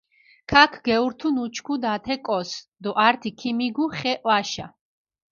ქაქ 0.51 0.73
გეურთუნ 0.85 1.35
უჩქუდუ 1.43 1.87
ათე 1.95 2.15
კოს 2.25 2.51
დო 2.83 2.91
ართი 3.07 3.31
ქიმიგუ 3.39 3.85
ხე 3.97 4.13
ჸვაშა. 4.21 4.67